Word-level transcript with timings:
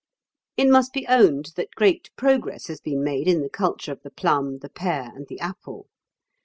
]It 0.57 0.67
must 0.67 0.93
be 0.93 1.05
owned 1.05 1.51
that 1.57 1.75
great 1.75 2.09
progress 2.15 2.65
has 2.69 2.81
been 2.81 3.03
made 3.03 3.27
in 3.27 3.41
the 3.41 3.51
culture 3.51 3.91
of 3.91 4.01
the 4.01 4.09
plum, 4.09 4.57
the 4.57 4.69
pear, 4.69 5.11
and 5.13 5.27
the 5.27 5.39
apple. 5.39 5.89